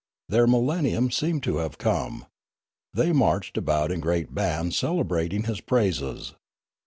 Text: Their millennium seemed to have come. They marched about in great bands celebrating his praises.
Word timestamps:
Their 0.29 0.47
millennium 0.47 1.11
seemed 1.11 1.43
to 1.43 1.57
have 1.57 1.77
come. 1.77 2.25
They 2.91 3.11
marched 3.11 3.55
about 3.55 3.91
in 3.91 3.99
great 3.99 4.33
bands 4.33 4.75
celebrating 4.75 5.43
his 5.43 5.61
praises. 5.61 6.33